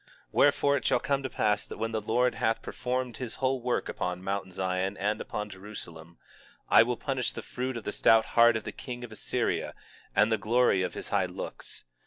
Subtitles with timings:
[0.01, 3.61] 20:12 Wherefore it shall come to pass that when the Lord hath performed his whole
[3.61, 6.17] work upon Mount Zion and upon Jerusalem,
[6.69, 9.75] I will punish the fruit of the stout heart of the king of Assyria,
[10.15, 11.85] and the glory of his high looks.